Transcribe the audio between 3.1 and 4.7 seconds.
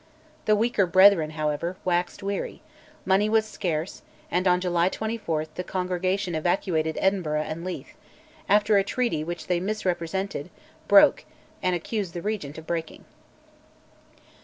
was scarce, and on